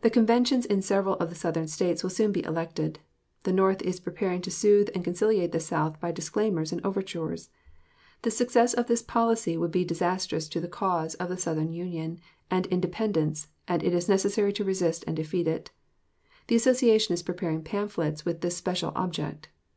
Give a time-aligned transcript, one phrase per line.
[0.00, 2.98] The conventions in several of the Southern States will soon be elected.
[3.44, 7.48] The North is preparing to soothe and conciliate the South by disclaimers and overtures.
[8.22, 12.18] The success of this policy would be disastrous to the cause of Southern Union
[12.50, 15.70] and Independence, and it is necessary to resist and defeat it.
[16.48, 19.48] The Association is preparing pamphlets with this special object.